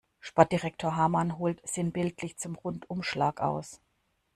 Sportdirektor 0.19 0.95
Hamann 0.95 1.37
holt 1.37 1.61
sinnbildlich 1.63 2.35
zum 2.35 2.55
Rundumschlag 2.55 3.39
aus. 3.39 3.79